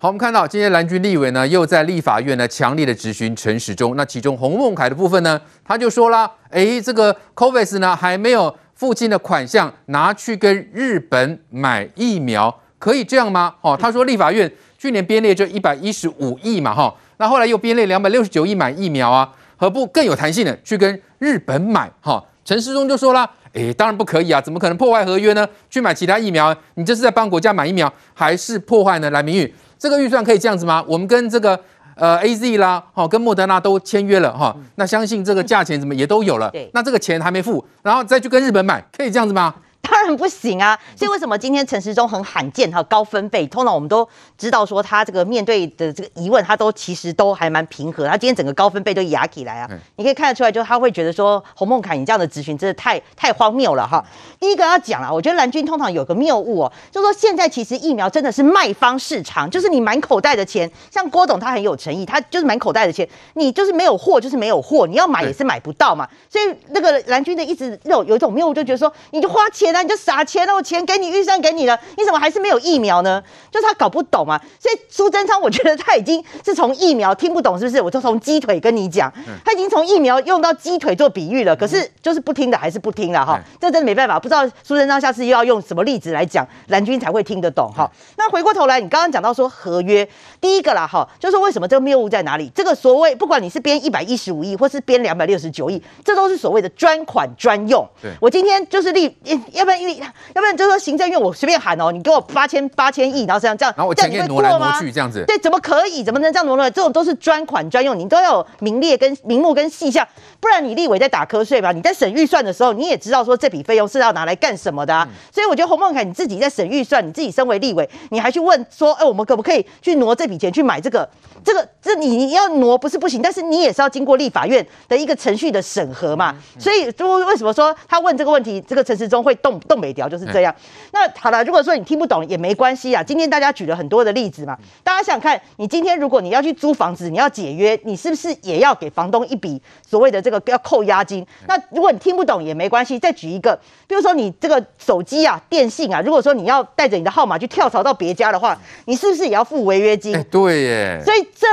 [0.00, 3.96] 好，我们看到今天蓝军立委呢又在立法院呢强烈的质询陈时中。
[3.96, 13.56] 那其中洪孟楷的部分呢，他就说了，哎，这个 COVAX 呢还没有付清的款项拿去跟日本买疫苗，可以这样吗？
[13.60, 14.48] 哦，他说立法院
[14.78, 21.90] 去年编列就一百一十五亿嘛，哈，那后来又编列两百六十九亿买疫苗啊，何不更有弹性的去跟日本买？
[22.00, 23.28] 哈，陈时中就说了。
[23.54, 24.38] 诶，当然不可以啊！
[24.38, 25.48] 怎么可能破坏合约呢？
[25.70, 29.10] 去买其他疫苗，你这是在帮国家买疫苗，还是破坏呢？
[29.10, 30.84] 来，明玉，这个预算可以这样子吗？
[30.86, 31.58] 我们跟这个
[31.94, 36.52] 呃 AZ 啦，哈，跟莫德纳都签约了哈，那相信这个价钱怎么也都有了。
[36.72, 39.54] 那这个钱还没付，然后再去跟日本买，可以这样子吗？
[39.98, 40.78] 当然不行啊！
[40.94, 43.44] 所以为什么今天陈时中很罕见哈高分贝？
[43.48, 48.06] 通常我们都知道说他这个面对的这个疑问，他都其实都还蛮平和。
[48.06, 49.68] 他今天整个高分贝都压起来啊！
[49.96, 54.04] 你可以看得出来，就他会觉得说洪孟楷你这样的质询真的太太荒谬了哈！
[54.38, 66.08] 第一个要讲啊，我觉得蓝军通常有个谬误哦，就是说现在其实疫苗真的是卖方市场，就是你满口袋的钱，像郭董他很有诚意，他就是满口袋的钱，你就是没有货就是没有货，你要买也是买不到嘛。
[66.30, 69.87] 所以那个蓝军的一直有有一种谬误，就觉得说你就花钱啊。
[69.88, 73.22] 你就撒钱了，我钱给你，预算给你了，你怎么还是没有疫苗呢？
[73.50, 74.38] 就是他搞不懂啊。
[74.60, 77.80] 所以苏贞昌，我觉得他已经是从疫苗听不懂，是不是？
[77.80, 79.10] 我就从鸡腿跟你讲，
[79.42, 81.56] 他已经从疫苗用到鸡腿做比喻了。
[81.56, 84.20] 可是就是不听的还是不听了哈，这真的没办法。
[84.20, 87.90] 不知道苏贞昌下次又要用什么例子来讲，蓝军才会听得懂哈。
[88.18, 90.06] 那回过头来，你刚刚讲到说合约，
[90.38, 92.52] 第一个啦哈，就是为什么这个谬误在哪里？
[92.54, 97.88] 这个所谓不管你是编一百一十五亿，或是编两百六十九亿，这都是所谓的专款专用。
[98.02, 99.16] 对，我今天就是立，
[99.52, 99.77] 要不然。
[99.82, 106.02] 要不然就是说行政院我随便喊哦，你给我八千八千亿，然后这样这样，然后我钱给你挪来挪去这样子，对，怎么可以？
[106.02, 106.70] 怎么能这样挪来？
[106.70, 110.06] 这种都是专款专用，你都要有名列跟名目跟细项，
[110.40, 111.72] 不然你立委在打瞌睡吧？
[111.72, 115.06] 你在审预算的时候，你也知道说这笔费用是要拿来干什么的啊？
[115.08, 121.08] 嗯、所以我觉得洪孟凯你自己在审预算，你自己身为立委，你还去问说，哎，我们可不可以去挪这笔钱去买这个？
[121.44, 126.34] 这个这你你要挪不是不行，但是你也是要经过立法院的一个程序的审核嘛。
[126.58, 130.54] 所以就为什么说他问这个问题，这个陈时中会动动北调就是这样。
[130.92, 133.02] 那好了，如果说你听不懂也没关系啊。
[133.02, 141.26] 今天大家举了很多的例子嘛，大家想想看，你今天如果你要去租房子，你要解约，你是不是也要给房东一笔所谓的这个要扣押金？
[141.46, 150.14] 那如果你听不懂也没关系，再举一个，比如说你这个手机啊、电信啊，如果说你要带着你的号码去跳槽到别家的话，你是不是也要付违约金？
[150.14, 151.02] 欸，对耶。
[151.04, 151.46] 所以这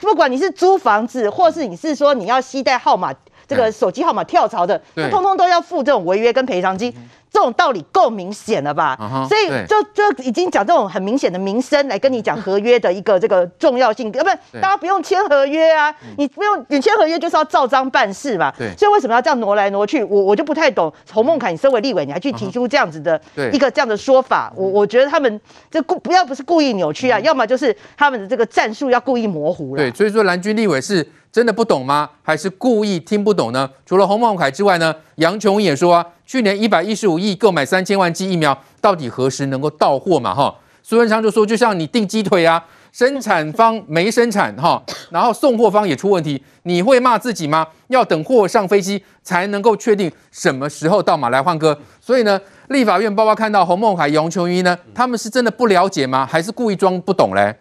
[0.00, 3.14] 不管你是租房子，或是你是说你要携带号码
[3.46, 6.92] 这个手机号码跳槽的，那通通都要付这种违约跟赔偿金。
[7.32, 18.52] 这种道理够明显了吧？Uh huh, 所以就就已经讲这种很明显的民生来跟你讲合约的一个这个重要性，要不然大家不用签合约啊，你不用你签合约就是要照章办事嘛。
[18.58, 20.04] 对，所以为什么要这样挪来挪去？
[20.04, 20.92] 我我就不太懂。
[21.10, 23.18] 洪孟凯，你身为立委，你还去提出这样子的
[23.50, 25.40] 一个这样的说法，我我觉得他们
[25.70, 29.82] 这故不要不是故意扭曲啊，要么就是他们的这个战术要故意模糊了。
[29.82, 31.08] 对，所以说蓝军立委是。
[31.32, 32.10] 真的不懂吗？
[32.22, 33.66] 还是故意听不懂呢？
[33.86, 40.34] 除了洪孟凯之外呢，杨琼也说啊，去年一百一十五亿购买三千万剂疫苗，到底何时能够到货嘛？
[40.34, 47.66] 哈，苏文昌就说，就像你订鸡腿啊，生产方没生产哈，然后送货方也出问题，你会骂自己吗？
[47.88, 51.28] 要等货上飞机才能够确定什么时候到嘛？
[51.28, 56.24] 来，换歌，所以呢，立法院包括看到洪孟海、杨琼仪呢，他们是真的不了解吗？
[56.24, 57.54] 还是故意装不懂嘞？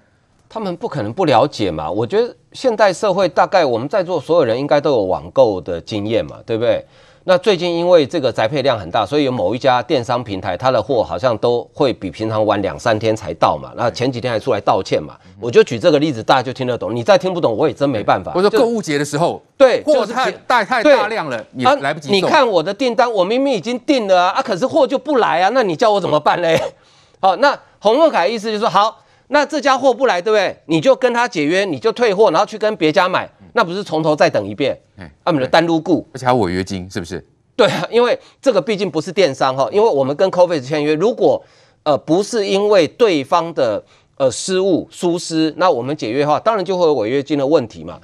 [0.48, 1.92] 他们不可能不了解嘛？
[1.92, 6.86] 我觉得现代社会大概我们在座所有人应该都有网购的经验嘛，对不对？
[7.24, 13.72] 那最近因为这个宅配量很大，所以有某一家电商平台，它的货好像都会比平常晚两三天才到嘛。
[13.78, 15.16] 那前几天还出来道歉嘛。
[15.40, 16.96] 我就举这个例子，大家就听得懂。
[16.96, 18.32] 你再听不懂，我也真没办法。
[18.34, 22.10] 我说购物节的时候，对，货太带太大量了，你来不及。
[22.10, 26.60] 你看我的订单，我明明已经订了啊，啊，可是货就不来啊，那你叫我怎么办嘞？
[27.22, 28.98] 好，那洪孟凯意思就是说好。
[29.34, 30.58] 那这家货不来，对不对？
[30.66, 34.78] 你就跟他解约，你就退货，然后去跟别家买，那不是从头再等一遍？
[34.98, 37.26] 哎，他们的单撸顾，而且还有违约金，是不是？
[37.56, 41.44] 对啊，因为这个毕竟不是电商哈，因为我们跟 c o v i d 签约，如果
[41.84, 43.84] 呃不是因为对方的
[44.18, 48.00] 呃失误疏失，那我们解约的话，当然就会有违约金的问题嘛。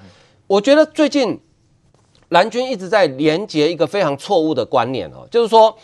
[0.47, 1.39] 我觉得最近
[2.29, 5.75] 蓝军一直在连接一个非常错误的观念哦，就是说。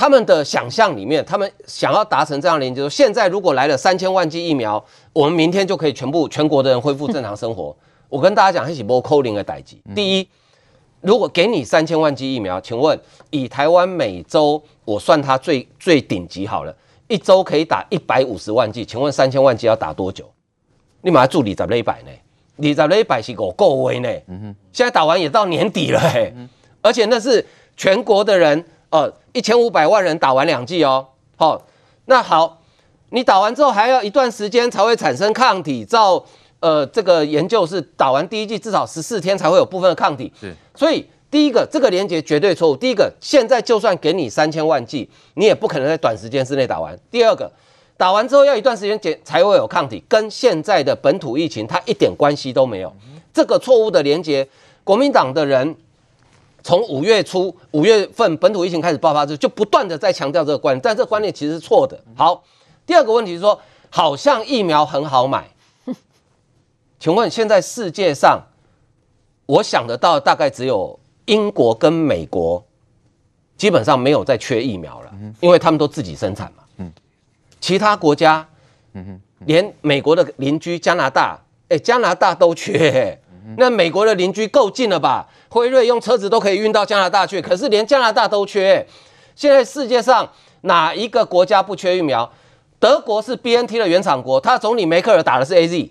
[0.00, 4.80] 他们的想象里面，他们想要达成这样的连接，说现在如果来了三千万剂疫苗，
[5.12, 7.74] 我们明天就可以全部全国的人恢复正常生活。
[8.08, 9.76] 我跟大家讲，一起摸扣零的代志。
[9.94, 10.28] 第一，
[11.00, 12.98] 如果给你三千万剂疫苗，请问
[13.30, 16.74] 以台湾每周，我算它最最顶级好了，
[17.08, 20.24] 一周可以打一百五十万剂，请问三千万剂要打多久？
[21.02, 22.10] 你马上助理在一百呢？
[22.56, 24.08] 你在一百是够够威呢？
[24.26, 26.34] 嗯哼，现在打完也到年底了，嘿，
[26.82, 27.46] 而且那是
[27.76, 28.64] 全国的人。
[28.90, 31.60] 哦，一千五百万人打完两剂哦，好，
[32.06, 32.62] 那好，
[33.10, 36.24] 你打完之后还要一段时间才会产生抗体，照
[36.60, 40.32] 呃这个研究是打完第一剂至少十四天才会有部分的抗体。
[40.40, 42.76] 是，所以第一个这个连接绝对错误。
[42.76, 46.98] 第一个，现在就算给你三千万剂，你也不可能在短时间之内打完。
[47.10, 47.50] 第二个，
[47.96, 52.92] 打完之后要一段时间检才会有抗体，跟现在的本土疫情它一点关系都没有。
[53.32, 54.48] 这个错误的连接，
[54.84, 55.76] 国民党的人。
[56.64, 61.98] 从五月初五月份本土疫情开始爆发之后，就不断的在强调这个观念，但这个观念其实是错的。
[62.16, 62.42] 好，
[62.84, 63.58] 第二个问题是说，
[63.88, 65.48] 好像疫苗很好买，
[67.00, 68.42] 请问现在世界上，
[69.46, 72.64] 我想得到大概只有英国跟美国，
[73.56, 76.90] 基本上没有再缺疫苗了，因为他们都自己生产嘛。
[77.60, 78.48] 其他国家，
[79.46, 83.20] 连美国的邻居加拿大，哎，加拿大都缺。
[83.56, 85.28] 那美国的邻居够近了吧？
[85.48, 88.86] 辉瑞用车子都可以运到加拿大去，可是连加拿大都缺。
[89.34, 90.28] 现在世界上
[90.62, 92.30] 哪一个国家不缺疫苗？
[92.78, 95.90] 德国是 BNT 的原厂国，他总理梅克尔打的是 AZ。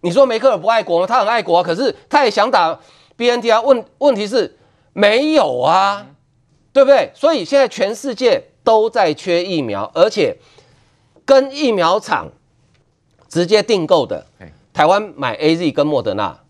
[0.00, 1.06] 你说梅克尔不爱国吗？
[1.06, 2.78] 他很爱国，可是他也想打
[3.16, 3.60] BNT 啊。
[3.60, 4.56] 问问题是
[4.92, 6.06] 没有啊，
[6.72, 7.10] 对不对？
[7.14, 10.36] 所以现在全世界都在缺疫苗，而且
[11.24, 12.28] 跟疫苗厂
[13.28, 14.26] 直接订购的，
[14.72, 16.40] 台湾买 AZ 跟莫德纳。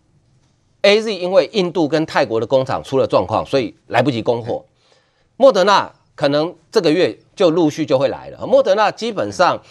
[0.81, 4.63] A Z 因为印度跟泰国的工厂出了状况，所以来不及供货。
[5.35, 8.47] 莫德纳可能这个月就陆续就会来了。
[8.47, 9.61] 莫德纳基本上，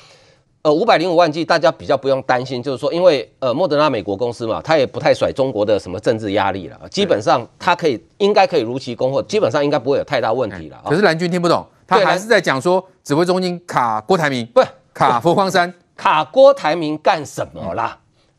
[0.69, 10.79] 呃，五百零五万剂，大家比较不用担心，就是说，因为呃，莫德纳美国公司嘛，他也不太甩中国的什么政治压力了，基本上他可以应该可以如期供货，基本上应该不会有太大问题了。
[10.85, 14.63] 可是蓝军听不懂，他还是在讲说指挥中心卡郭台铭，不
[14.93, 17.99] 卡佛光山， 卡郭台铭干什么啦？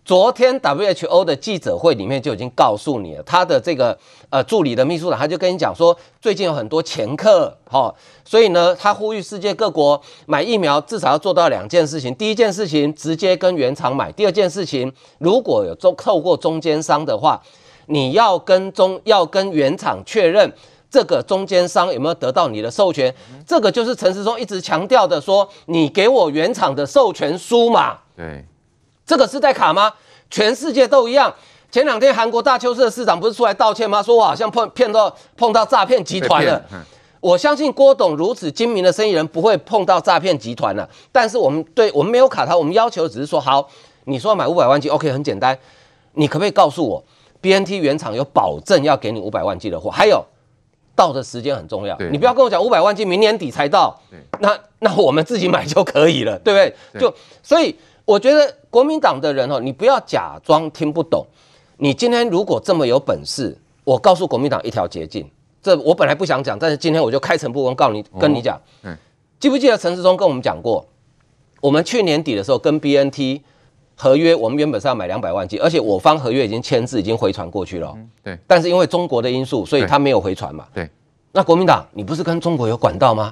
[0.09, 3.95] 昨天 WHO 的记者会里面就已经告诉你了，他的这个
[4.31, 7.93] 呃助理的秘书长他就跟你讲说，最近有很多前客，哈，
[8.25, 17.39] 所以呢，他呼吁世界各国买疫苗至少要做到两件事情，第一件事情直接跟原厂买，第二件事情如果有中透过中间商的话，
[17.85, 20.51] 你要跟中要跟原厂确认
[20.89, 23.13] 这个中间商有没有得到你的授权，
[23.45, 28.43] 这个就是陈时中一直强调的说，你给我原厂的授权书嘛，对。
[29.09, 29.91] 这个是在卡吗？
[30.29, 31.33] 全世界都一样。
[31.71, 34.03] 前两天韩国大邱市的市长不是出来道歉吗？
[34.03, 36.63] 说我好像碰骗到碰到诈骗集团了。
[37.19, 40.87] 我相信郭董如此精明的生意人不会碰到诈骗集团了。
[41.11, 43.67] 但是我们对我们没有卡他，我们要求只是说好，
[44.03, 45.57] 你说要买五百万剂，OK，很简单。
[46.13, 47.03] 你可不可以告诉我
[47.41, 49.89] ，BNT 原厂有保证要给你五百万剂的货？
[49.89, 50.23] 还有
[50.95, 51.97] 到的时间很重要。
[52.11, 53.99] 你不要跟我讲五百万剂明年底才到，
[54.39, 57.01] 那那我们自己买就可以了，对不对？
[57.01, 57.11] 就
[57.41, 57.75] 所以。
[58.09, 61.23] 我觉得国民党的人哦，你不要假装听不懂。
[61.77, 65.29] 你今天如果这么有本事，我告诉国民党一条捷径。
[65.61, 68.59] 这我本来不想讲，但是今天我就开诚布公告你，跟你讲。
[68.81, 68.97] 嗯，
[69.39, 70.83] 记不记得陈世忠跟我们讲过，
[71.61, 73.41] 我们去年底的时候跟 BNT
[73.93, 77.95] 合约，我们原本是要买两百万剂，而且我方合约已经签字，已经回传过去了。
[78.23, 78.35] 对。
[78.47, 80.65] 但是因为中国的因素，所以他没有回传嘛。
[80.73, 80.89] 对。
[81.31, 83.31] 那国民党，你不是跟中国有管道吗？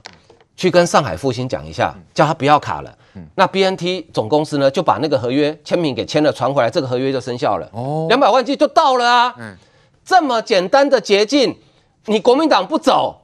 [0.56, 2.97] 去跟上海复兴讲一下，叫他不要卡了。
[3.18, 7.68] 嗯、那 BNT 总公司呢，就把那个合约签名给签了，传回来，这个合约就生效了。
[7.74, 9.34] 哦，两百万剂就到了啊。
[9.40, 9.56] 嗯，
[10.06, 11.58] 这么简单的捷径，
[12.06, 13.24] 你国民党不走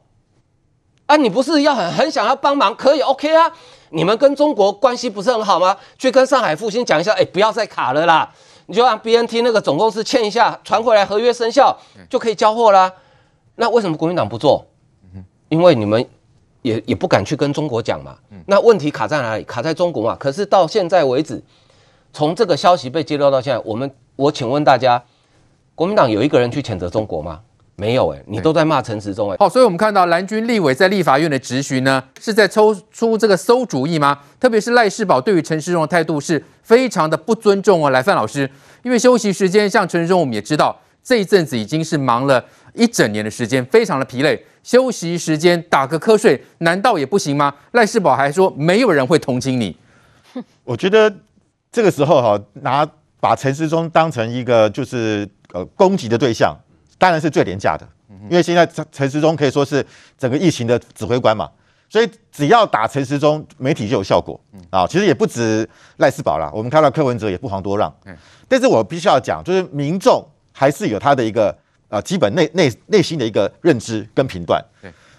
[1.05, 1.15] 啊？
[1.15, 2.75] 你不是要很很想要帮忙？
[2.75, 3.51] 可以 OK 啊？
[3.91, 5.77] 你们跟中国关系不是很好吗？
[5.99, 8.33] 去跟上海复兴讲一下，哎，不要再卡了啦。
[8.65, 11.77] 你就让 BNT 那个总公司签一下，传回来，合约生效
[12.09, 12.91] 就可以交货啦。
[13.57, 14.65] 那为什么国民党不做？
[15.49, 16.03] 因为你们。
[16.63, 18.17] 也也不敢去跟中国讲嘛，
[18.47, 19.43] 那问题卡在哪里？
[19.43, 20.17] 卡在中国嘛。
[20.19, 21.41] 可是到现在为止，
[22.11, 25.03] 从这个消息被揭露到现在，我们我请问大家，
[25.75, 27.41] 国民党有一个人去谴责中国吗？
[27.75, 29.37] 没有哎、欸，你都在骂陈时中诶。
[29.39, 34.19] 好，所以我们看到蓝军立委在立法院的质询呢，是在抽出这个馊主意吗？
[34.39, 37.89] 特别是赖世宝对于陈时中的态度是非常的不尊重哦。
[37.89, 38.49] 来，范老师，
[38.83, 42.43] 因为休息时间，像陈时中我们也知道，这一阵子已经是忙了
[42.73, 44.41] 一整年的时间，非常的疲累。
[44.63, 47.53] 休息时间打个瞌睡，难道也不行吗？
[47.73, 49.75] 赖世宝还说没有人会同情你。
[50.63, 51.13] 我觉得
[51.69, 52.87] 这个时候哈，拿
[53.19, 56.55] 把陈时中当成一个就是呃攻击的对象，
[56.97, 57.85] 当然是最廉价的。
[58.29, 59.85] 因为现在陈陈时中可以说是
[60.17, 61.49] 整个疫情的指挥官嘛，
[61.89, 64.87] 所以只要打陈时中，媒体就有效果啊。
[64.87, 65.67] 其实也不止
[65.97, 67.93] 赖世宝啦，我们看到柯文哲也不遑多让。
[68.47, 71.53] 但是我必须要讲，就是民众还是有他的一个。
[71.89, 74.59] 啊，基本内内内心的一个认知跟评断。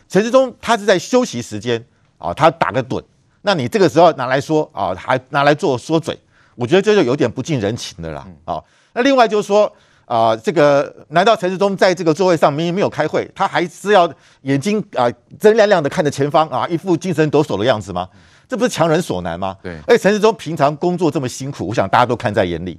[0.09, 1.81] 陈志忠他是在休息时间
[2.19, 3.01] 啊，他打个盹，
[3.43, 6.19] 那你这个时候拿来说啊，还拿来做说嘴，
[6.57, 8.27] 我觉得这就有点不近人情的啦。
[8.45, 8.61] 啊，
[8.93, 9.73] 那另外就是说
[10.05, 14.13] 啊，这个难道陈世忠在这个座位上明明没有开会，他还是要
[14.43, 18.09] 眼睛啊睁亮亮的看着前方啊，一副精神抖擞的样子吗？
[18.49, 19.57] 这不是强人所难吗？
[19.63, 19.79] 对。
[19.87, 22.77] 而且陈世忠平常工作这么辛苦，我想大家都看在眼里。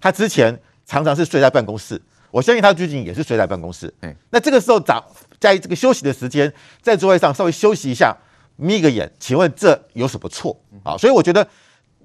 [0.00, 2.00] 他之前常常是睡在办公室，
[2.30, 3.92] 我相信他最近也是睡在办公室。
[4.02, 4.14] 嗯。
[4.30, 5.02] 那这个时候长
[5.40, 6.50] 在这个休息的时间，
[6.80, 8.16] 在座位上稍微休息一下，
[8.56, 10.96] 眯个眼，请问这有什么错啊？
[10.96, 11.46] 所以我觉得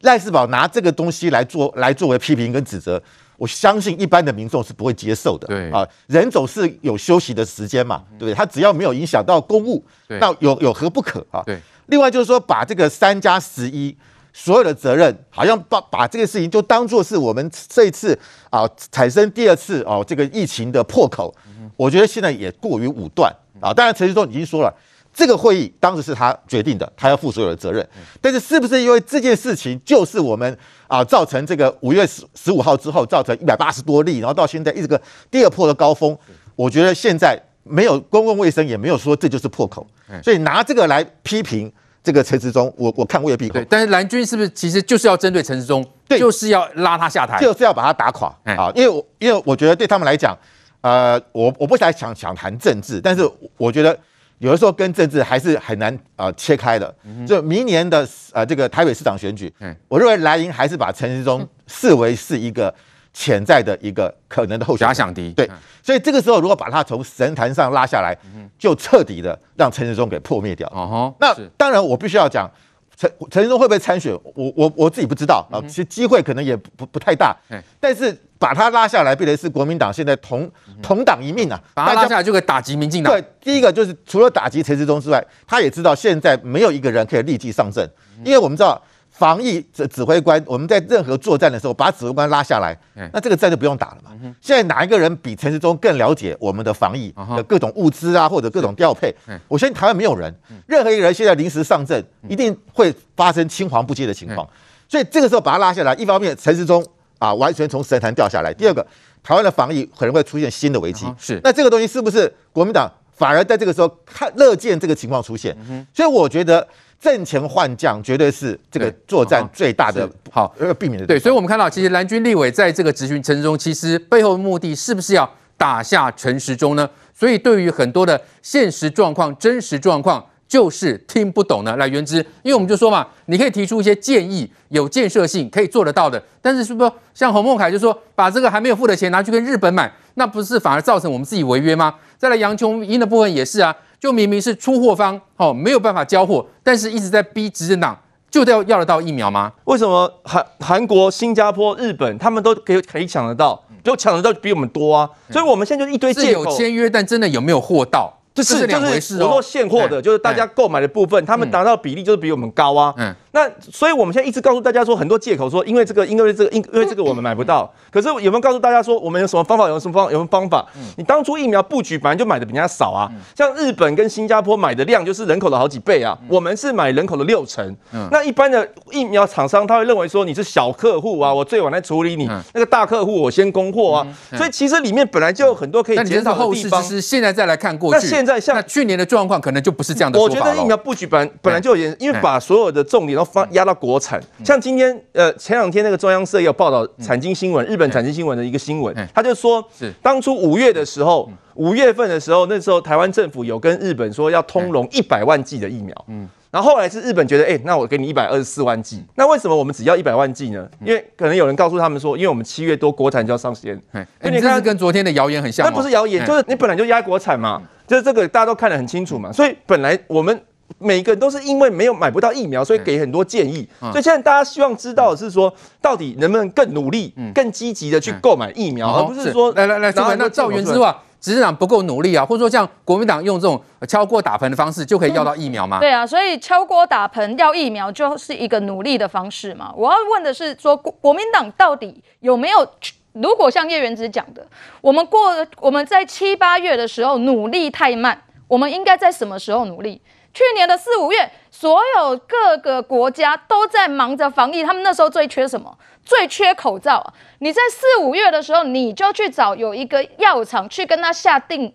[0.01, 3.01] 赖世宝拿这个东西来做来作为批评跟指责。
[3.38, 5.47] 我相信一般的民众是不会接受的。
[5.47, 8.33] 对啊，人总是有休息的时间嘛，对不对？
[8.35, 11.41] 他只要没有影响到公务，那有有何不可啊？
[11.43, 11.59] 对。
[11.88, 13.97] 另外就是说，把这个三加十一
[14.33, 18.17] 所有的责任，好像把把这个事情就当做是我们这一次
[18.50, 21.33] 啊产生第二次哦这个疫情的破口，
[21.75, 23.73] 我觉得现在也过于武断啊。
[23.73, 24.73] 当然，陈时中已经说了。
[25.13, 27.85] 这个会议当时是他决定的，他要负所有的责任。
[28.21, 30.57] 但是是不是因为这件事情就是我们
[30.88, 36.17] 啊造成这个五月十十五号之后造成一百八十多例，然后到现在一直个第二波的高峰？
[36.55, 39.85] 我觉得现在没有公共卫生，也没有说这就是破口，
[40.23, 41.69] 所以拿这个来批评
[42.03, 43.50] 这个陈时中，我我看未必。
[43.50, 48.72] 对，但是蓝军是不是其实就是要针对陈时中，对，就是要拉他下台，就是要把他打垮啊？
[48.75, 50.38] 因为我因为我觉得对他们来讲，
[50.81, 53.98] 呃，我我不太想想谈政治，但是我觉得。
[54.41, 56.91] 有的时候跟政治还是很难啊、呃、切开的。
[57.27, 59.53] 就明年的呃这个台北市长选举，
[59.88, 62.74] 我认为蓝营还是把陈时中视为是一个
[63.13, 64.89] 潜在的一个可能的候选人。
[64.89, 65.32] 假想敌。
[65.34, 65.50] 对，
[65.84, 68.18] 所以这个时候如果把他从神坛上拉下来，
[68.58, 70.68] 就彻底的让陈时中给破灭掉。
[70.70, 72.50] 哦，那当然我必须要讲。
[72.98, 74.13] 陈陈时中会不会参选？
[74.36, 77.36] 我我我自己不知道啊，其实机会可能也不不不太大。
[77.80, 80.48] 但是把他拉下来，变成是国民党现在同
[80.84, 81.60] 同党一命啊！
[81.74, 83.12] 把他拉下来就可以打击民进党。
[83.12, 87.89] 对，第一个就是除了打击陈时中之外，他也知道现在没有一个人可以立即上阵，
[88.24, 88.80] 因为我们知道。
[89.22, 92.75] 防疫指指挥官，我们在任何作战的时候，把指挥官拉下来，
[93.13, 94.10] 那这个战就不用打了嘛。
[94.42, 99.13] 现在哪一个人比陈时中更了解我们的防疫的各种物资啊，或者各种调配？
[99.48, 100.34] 我相信台湾没有人，
[100.66, 104.50] 任何一个人现在临时上阵，一定会发生青黄不接的情况。
[104.90, 106.84] 所以这个时候把他拉下来，一方面陈时中
[107.20, 108.84] 啊完全从神坛掉下来；第二个，
[109.22, 111.06] 台湾的防疫可能会出现新的危机。
[111.20, 115.56] 是，那这个东西是不是国民党反而在这个时候看乐见这个情况出现？
[115.94, 116.68] 所以我觉得。
[117.01, 121.08] 阵前换将绝对是这个作战最大的好要避免的。
[121.08, 125.27] 对，所以我们看到，其实蓝军立委在这个质询陈时中，其实背后的目的是不是要
[125.58, 126.88] 打下陈时中呢？
[127.15, 131.75] 所以对于很多的现实状况、真实状况，就是听不懂呢。
[131.77, 136.22] 来，原之，因为我们就说嘛，你可以提出一些建议，有建设性，可以做得到的。
[136.39, 141.96] 但是是不是像洪孟凯就说，把这个还没有付的钱拿去跟日本买，那不是反而造成我们自己违约吗？
[142.20, 143.75] 再来，杨琼英的部分也是啊。
[144.01, 147.96] 就明明是出货方哦，没有办法交货，但是一直在逼执政党，
[148.31, 149.53] 就要要得到疫苗吗？
[149.65, 155.08] 为什么韩韩国、新加坡、日本他们都可以可以抢得到，就抢得到比我们多啊？
[155.29, 156.46] 所以我们现在就一堆借口。
[156.46, 158.12] 有签约，但真的有没有货到？
[158.34, 159.27] 这是两回事哦。
[159.27, 162.91] 我说现货的，就是大家购买的部分，他们达到比例就是比我们高啊。
[162.98, 163.15] 嗯。
[163.33, 167.71] 那所以我们现在一直告诉大家说，很多借口说，因为这个，因为这个，因因为这个我们买不到。
[167.89, 169.67] 可是有没有告诉大家说，我们有什么方法？
[169.69, 170.05] 有什么方？
[170.11, 170.65] 有什么方法？
[170.97, 173.09] 你当初疫苗布局本来就买的比人家少啊。
[173.35, 176.17] 像日本跟新加坡买的量就是人口的好几倍啊。
[176.27, 177.75] 我们是买人口的六成。
[178.11, 182.29] 那一般的疫苗厂商他会认为说你是小客户啊，我最晚来处理你。
[182.53, 184.07] 那个大客户我先供货啊。
[184.35, 186.81] 所以其实里面本来就有很多可以减少的地方。
[186.81, 187.97] 后事现在再来看过去。
[187.97, 190.19] 那现在像去年的状况可能就不是这样的。
[190.19, 194.20] 我觉得疫苗布局本本来就有，因为把所有的重点都放压到国产。
[194.44, 199.92] 像今天呃前两天那个中央社也有报道产经新闻，日本产经新闻的一个新闻，他就说，是。
[200.01, 210.68] 当初五月的时候，五月份的时候，那时候台湾政府有跟日本说要通融一百万剂的疫苗，嗯，然后后来是日本觉得，哎，那我给你一百二十四万剂，那为什么我们只要一百万剂呢？
[210.84, 220.42] 因为可能有人告诉他们说，因为我们七月多国产就要上线，哎，你看是跟昨天的谣言很像，那不是谣言，就是你本来就压国产嘛，就是这个大家都看得很清楚嘛，所以本来我们。
[220.81, 223.67] 每个人都是因为没有买不到疫苗，所以给很多建议。
[223.79, 235.77] 所以现在大家希望知道的是说，到底能不能更努力、更积极的去购买疫苗，而不是说来来来，那赵元之话，执政党不够努力啊，或者说像国民党用这种敲锅打盆的方式就可以要到疫苗吗？
[235.81, 239.71] 对啊，所以敲锅打盆要疫苗就是一个努力的方式嘛。
[239.75, 242.67] 我要问的是说，国国民党到底有没有？
[243.13, 244.41] 如果像叶元之讲的，
[244.79, 245.19] 我们过
[245.59, 250.01] 我们在七八月的时候努力太慢，我们应该在什么时候努力？
[250.33, 255.77] 去年的四五月，所有各个国家都在忙着防疫，他们那时候最缺什么？
[256.03, 257.13] 最缺口罩啊！
[257.39, 261.73] 你在四五月的时候，你就去找有一个药厂去跟他下定，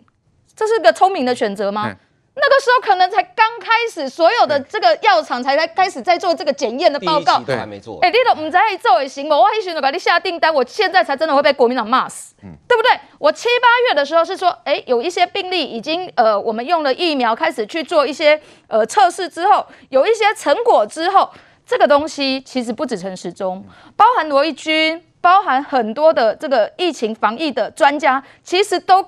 [0.54, 1.96] 这是个聪明的选择吗？
[2.38, 7.98] 那个时候可能才刚开始，所有的这个药厂才在开始在做这个检验的报告，对，还没做。
[8.02, 9.38] 哎、欸，你都唔知道做也行吗？
[9.38, 12.90] 我一选就给你下订单，我现在才真的会被国民党骂死，嗯，对不对？
[13.18, 18.38] 我七八月的时候是说，哎、欸，有一些病例已经呃，我们用了疫苗开始去做一些
[18.68, 21.30] 呃测试之后，有一些成果之后，
[21.66, 23.64] 这个东西其实不止陈时中，
[23.96, 29.02] 包含罗毅军，包含很多的这个疫情防疫的专家，其实都。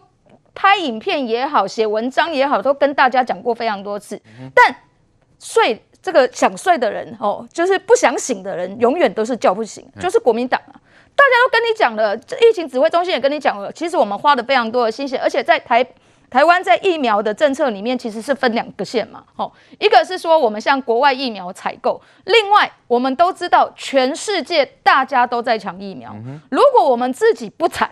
[0.59, 4.21] 拍影片也好，写文章也好，都跟大家讲过非常多次。
[4.53, 4.75] 但
[5.39, 10.75] 睡这个想睡的人哦，就是不想醒的人，永远都是叫不醒，就是国民党啊！
[11.15, 15.87] 大家都跟你讲了，这疫情指挥中心也跟你讲了，其实我们花了非常多的心血，而且在台
[16.29, 19.23] 台湾在疫苗的政策里面，其实是分两个线嘛。
[19.37, 26.13] 哦，一个是说我们向国外疫苗采购，另外我们都知道全世界大家都在抢疫苗，
[26.51, 27.89] 如果我们自己不采。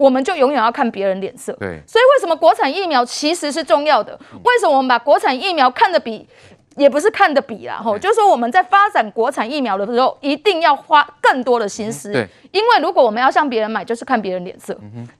[0.00, 4.18] 我们就永远要看别人脸色，对，所以为什么国产疫苗其实是重要的？
[4.42, 6.26] 为什么我们把国产疫苗看得比，
[6.76, 14.74] 也不是看得比啦，吼，就是说我们在发展国产疫苗的时候，一定要花更多的心思，对，因为如果我们要向别人买，就是看别人脸色，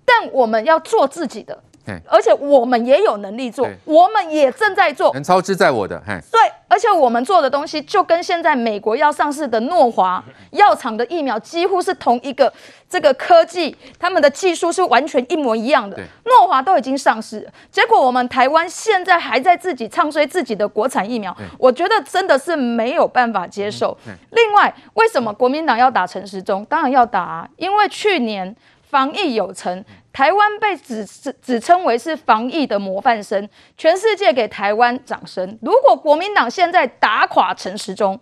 [0.07, 1.63] 但我们要做自己的。
[2.07, 6.01] 而且我们也有能力做，我们也正在做，能操之在我的。
[6.31, 10.23] 对，而且我们做的东西就跟现在美国要上市的诺华
[10.53, 12.53] 药厂的疫苗几乎是同一个
[12.89, 15.99] 这个科技，他们的技术是完全一模一样的。
[16.25, 23.99] 诺华都已经上市了，结果我们台湾现在还在自己唱衰自己的国产疫苗，我觉得真的是没有办法接受。
[24.31, 26.65] 另外，为什么国民党要打陈时中？
[26.67, 28.55] 当然要打啊，因为去年
[28.91, 29.85] 防疫有成。
[30.13, 35.57] 台湾被指指指称为是防疫的模范生，全世界给台湾掌声。
[35.63, 38.19] 如果国民党现在打垮陈时中，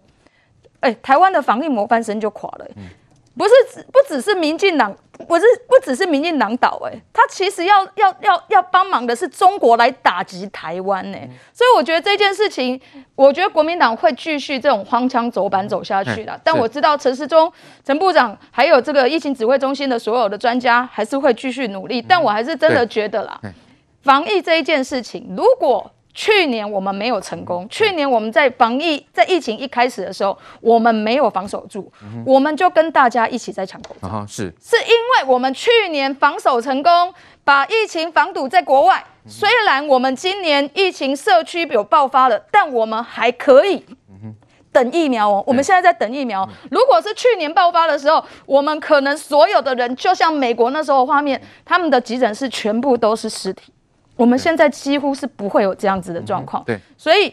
[0.80, 2.66] 哎，台湾的防疫模范生就垮了。
[3.38, 4.92] 不是只不只是民进党，
[5.28, 11.18] 不是不只是民进党倒，哎，他其实要要要要帮忙的是中国来打击台湾呢。
[11.52, 12.78] 所以我觉得这件事情，
[13.14, 16.38] 我觉得国民党会继续这种荒腔走板走下去的。
[16.42, 17.50] 但我知道陈时中、
[17.84, 22.02] 陈部长还有这个疫情指挥中心的所有的专家还是会继续努力。
[22.02, 23.40] 但我还是真的觉得啦，
[24.02, 27.64] 防疫这一件事情，如果去年我们没有成功。
[27.70, 31.88] 去年我们在防疫，在疫情一开始的时候，我们没有防守住，
[32.26, 34.26] 我们就跟大家一起在抢口罩。
[34.26, 39.04] 是，是因为我们去年防守成功，把疫情防堵在国外。
[39.28, 43.86] 虽然我们今年疫情社区有爆发了，但我们还可以
[44.72, 45.44] 等疫苗哦。
[45.46, 46.44] 我们现在在等疫苗。
[46.72, 53.72] 如果是去年爆发的时候，我们可能所有的人就像美国那时候的画面，他们的急诊室全部都是尸体。
[54.18, 57.32] 我们现在几乎是不会有这样子的状况，对，所以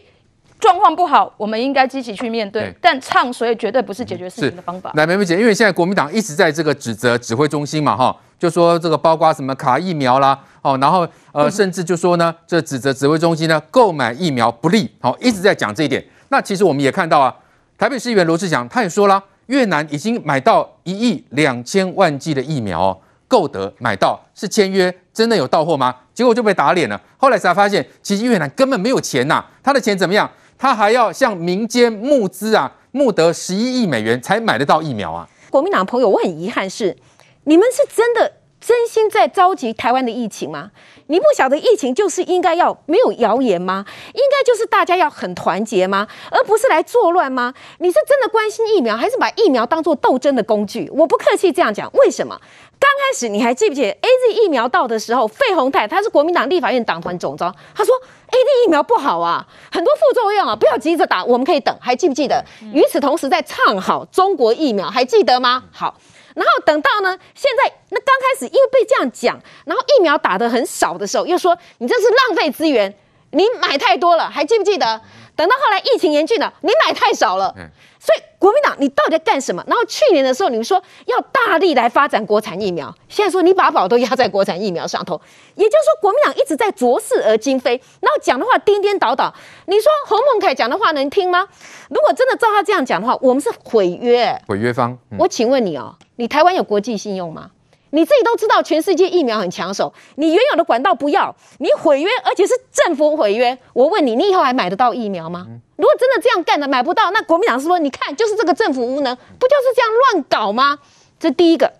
[0.59, 4.91] 状况不好，我们应该积极去面对，但唱衰绝对不是解决事情的方法。
[4.93, 16.05] 来，梅梅姐，因为现在国民党一直在这个指责指挥中心嘛，哈，就说这个包括什么卡疫苗啦，哦，然后呃，甚至就说呢，这指责指挥中心呢购买疫苗不利，好，一直在讲这一点。
[16.29, 17.35] 那其实我们也看到啊，
[17.79, 22.97] 台北市议员罗志祥他也说了，越南已经买到一亿两千万剂的疫苗哦。
[23.27, 25.95] 购得买到是签约，真的有到货吗？
[26.15, 26.99] 结果就被打脸了。
[27.17, 30.27] 后来才发现，其实越南根本没有钱呐、他的钱怎么样？
[30.57, 35.27] 他还要向民间募资啊，募得十一亿美元才买得到疫苗啊。
[35.49, 36.95] 国民党朋友，我很遗憾是，
[37.43, 40.71] 你们是真的真心在着急台湾的疫情吗？
[41.07, 43.85] 你不晓得疫情就是应该要没有谣言吗？
[44.13, 46.07] 应该就是大家要很团结吗？
[46.31, 47.53] 而不是来作乱吗？
[47.77, 50.89] 你是真的关心疫苗，还是把疫苗当作斗争的工具？
[50.93, 52.39] 我不客气这样讲，为什么？
[52.79, 57.95] 刚开始你还记不记得 AZ 疫苗到的时候，费鸿泰他是国民党立法院党团总召，他说
[58.29, 62.43] AZ 疫苗不好啊，很多副作用啊，不要急着打，我们可以等，还记不记得？
[62.73, 65.63] 与此同时在唱好中国疫苗，还记得吗？
[65.71, 65.95] 好。
[66.35, 72.93] 然后等到呢，现在那刚开始因为被这样讲，然后疫苗打得很少的时候，又说你这是浪费资源，
[73.31, 74.99] 你买太多了，还记不记得？
[75.35, 77.53] 等到后来疫情严峻了，你买太少了。
[77.99, 79.63] 所以国民党你到底在干什么？
[79.65, 85.19] 然后去年的时候你们说要大力来发展国产疫苗，现在说你把宝都压在国产疫苗上头，
[85.55, 87.71] 也就是说国民党一直在左四而今非，
[88.01, 89.33] 然后讲的话颠颠倒倒。
[89.65, 91.47] 你说洪孟凯讲的话能听吗？
[91.89, 94.91] 如果真的照他这样讲的话，我们是毁约，毁约方。
[95.09, 97.49] 嗯、我请问你哦，你台湾有国际信用吗？
[97.95, 103.57] 你自己都知道，全世界疫苗很抢手，你原有的管道不要，你毁约，而且是政府毁约。
[103.71, 105.47] 我问你，你以后还买得到疫苗吗？
[105.77, 110.79] 如果真的这样干的买不到，那国民党是说，你看，就是这个政府无能，不就是这样乱搞吗？
[111.17, 111.71] 这第一个，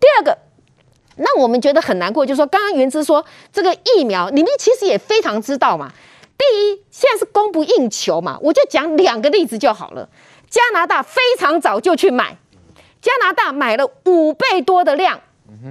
[0.00, 0.38] 第二个，
[1.16, 5.92] 那我们觉得很难过，就是说，刚刚元之说这个疫苗，你们其实也非常知道嘛。
[6.38, 10.08] 第一，现在是供不应求嘛，我就讲两个例子就好了。
[10.48, 12.38] 加拿大非常早就去买，
[13.02, 15.20] 加拿大买了五倍多的量。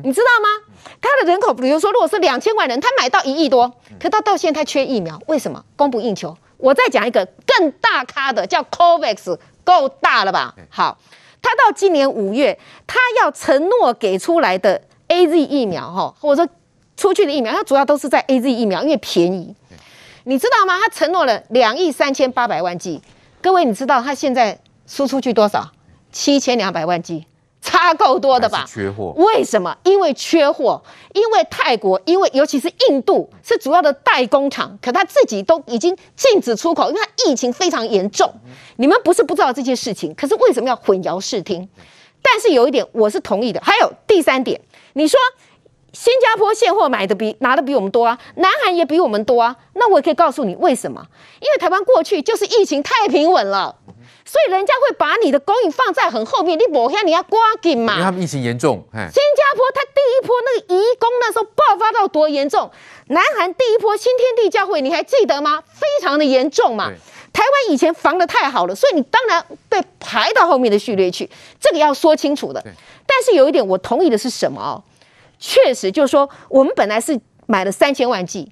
[0.03, 0.73] 你知道吗？
[1.01, 5.63] 他的人口，比如说，如果是两千万人，他买到一亿多，可他到现在他缺疫苗，为什么？
[5.75, 6.37] 供不应求。
[6.57, 10.53] 我再讲一个更大咖的，叫 COVAX，够大了吧？
[10.69, 10.99] 好，
[11.41, 16.51] 他到今年五月，他要承诺给出来的 AZ 疫苗，哈，或者说
[16.95, 19.55] 出去的疫苗，它主要都是在 AZ 疫苗，因为便宜。
[20.25, 20.79] 你知道吗？
[20.79, 23.01] 他承诺了两亿三千八百万剂，
[23.41, 25.71] 各位，你知道他现在输出去多少？
[26.11, 27.25] 七千两百万剂。
[27.61, 28.65] 差够多的吧？
[28.67, 29.13] 缺货？
[29.17, 29.77] 为什么？
[29.83, 30.81] 因为缺货，
[31.13, 38.33] 因为泰国，因为尤其是印度是主要的代工厂，可他自己都已经禁止出口，因为他疫情非常严重。
[38.77, 41.69] 你们不是不知道这些事情，可是为什么要混淆视听？
[42.23, 43.61] 但是有一点我是同意的。
[43.63, 44.59] 还有第三点，
[44.93, 45.19] 你说
[45.93, 51.05] 新加坡现货买的比拿的比我们多啊，南韩也比我们多啊，那我也可以告诉你为什么？
[51.39, 53.75] 因为台湾过去就是疫情太平稳了。
[54.31, 57.95] 所以人家会把你的供应放在很后面，你抹下你要抓紧嘛。
[57.95, 62.71] 因为他们疫情严重，新加坡他第一波那个移工那时候爆发到多严重，
[63.07, 65.61] 南韩第一波新天地教会你还记得吗？
[65.73, 66.89] 非常的严重嘛。
[67.33, 72.63] 台湾以前防的太好了，所以你当然被排到后面的序列去，这个要说清楚的。
[73.05, 74.81] 但是有一点我同意的是什么哦？
[75.39, 78.49] 确实就是说，我们本来是买了三千万剂。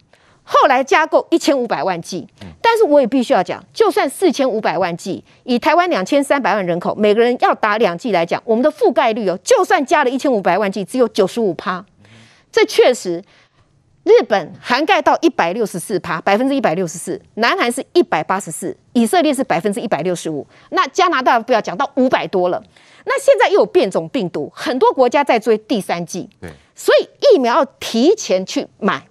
[0.51, 2.27] 后来加购一千五百万剂，
[2.59, 11.85] 但是我也必须要讲，就算四千五百万剂，以台湾两千三百万人口，每个人要打两剂来讲，我们的覆盖率哦，就算加了一千五百万剂，只有九十五趴。
[12.51, 13.23] 这确实，
[14.03, 22.59] 日本涵盖到一百六十四趴，百分之一百六十四，南韩是一百八十四，以色列是百分之一百六十五，那加拿大不要讲到五百多了。
[23.05, 29.08] 那现在又有变种病毒，很多国家在追第三剂，对，所以疫苗要提前去买。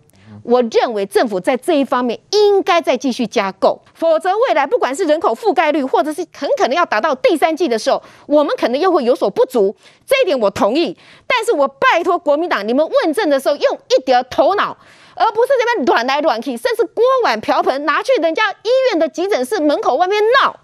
[0.49, 9.77] 我认为政府在这一方面应该再继续加购，否则未来不管是人口覆盖率，或者是很可能要达到第三季的时候，我们可能又会有所不足。
[10.07, 14.75] 这一点我同意，但是我拜托国民党，你们问政的时候用一点头脑，
[15.15, 20.57] 而不是这边乱来乱去，甚至锅碗瓢盆拿去人家医院的急诊室门口外面闹。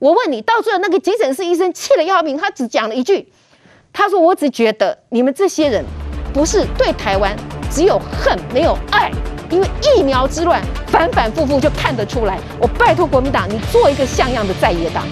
[0.00, 3.32] 我问你，到最后那个急诊室医生气得要命，他只讲了一句，
[3.92, 5.84] 他说：“我只觉得你们这些人
[6.34, 7.36] 不是对台湾。”
[7.72, 9.10] 只有恨没有爱，
[9.50, 12.38] 因为疫苗之乱反反复复就看得出来。
[12.60, 15.04] 我拜托国民党，你做一个像样的在野党。